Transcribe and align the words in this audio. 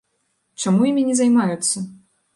Чаму 0.63 0.81
імі 0.93 1.03
не 1.11 1.15
займаюцца? 1.21 1.77